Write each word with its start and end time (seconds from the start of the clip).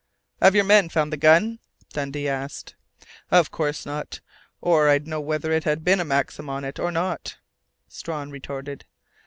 "Have 0.41 0.55
your 0.55 0.63
men 0.63 0.89
found 0.89 1.13
the 1.13 1.15
gun?" 1.15 1.59
Dundee 1.93 2.27
asked. 2.27 2.73
"Of 3.29 3.51
course 3.51 3.85
not, 3.85 4.19
or 4.59 4.89
I'd 4.89 5.05
know 5.05 5.21
whether 5.21 5.51
it 5.51 5.63
had 5.63 5.87
a 5.87 6.03
Maxim 6.03 6.49
on 6.49 6.65
it 6.65 6.79
or 6.79 6.91
not," 6.91 7.37
Strawn 7.87 8.31
retorted. 8.31 8.85